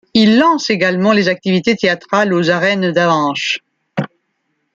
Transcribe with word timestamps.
Il 0.15 0.39
lance 0.39 0.71
également 0.71 1.11
les 1.13 1.27
activités 1.27 1.75
théâtrales 1.75 2.33
aux 2.33 2.49
arènes 2.49 2.91
d'Avenches. 2.91 3.59